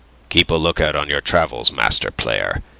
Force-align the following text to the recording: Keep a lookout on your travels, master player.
Keep 0.29 0.49
a 0.49 0.55
lookout 0.55 0.95
on 0.95 1.09
your 1.09 1.21
travels, 1.21 1.71
master 1.71 2.09
player. 2.09 2.63